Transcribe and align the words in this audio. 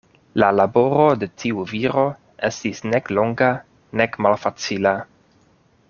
La 0.43 0.47
laboro 0.59 1.03
de 1.23 1.27
tiu 1.43 1.61
viro 1.73 2.05
estis 2.49 2.81
nek 2.95 3.13
longa 3.19 3.51
nek 4.03 4.19
malfacila. 4.27 4.97